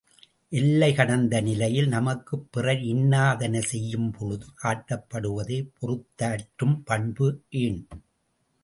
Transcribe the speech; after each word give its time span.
எல்லை 0.51 0.93
கடந்த 0.93 1.41
நிலையில் 1.41 1.87
நமக்குப் 1.87 2.47
பிறர் 2.51 2.81
இன்னாதன 2.85 3.59
செய்யும் 3.61 4.11
பொழுது 4.11 4.45
காட்டப்படுவதே 4.63 5.61
பொறுத்தாற்றும் 5.79 6.81
பண்பு 6.83 7.41
ஏன்? 7.49 7.81